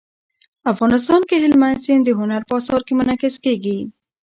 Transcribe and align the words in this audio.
افغانستان 0.71 1.21
کې 1.29 1.35
هلمند 1.43 1.77
سیند 1.83 2.03
د 2.05 2.09
هنر 2.19 2.41
په 2.49 2.53
اثار 2.59 2.81
کې 2.87 2.93
منعکس 2.99 3.35
کېږي. 3.43 3.77